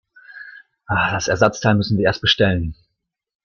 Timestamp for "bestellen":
2.23-2.73